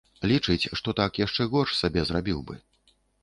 Лічыць, 0.29 0.69
што 0.81 0.93
так 0.99 1.19
яшчэ 1.25 1.47
горш 1.55 1.75
сабе 1.81 2.07
зрабіў 2.13 2.39
бы. 2.51 2.59